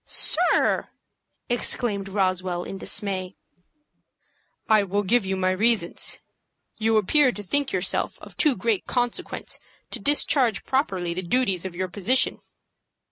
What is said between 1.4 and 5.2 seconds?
exclaimed Roswell, in dismay. "I will